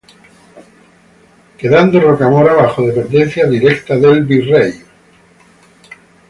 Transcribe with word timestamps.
Quedando 1.59 1.99
Rocamora 1.99 2.53
bajo 2.53 2.87
dependencia 2.87 3.45
directa 3.45 3.95
del 3.97 4.25
virrey. 4.25 4.73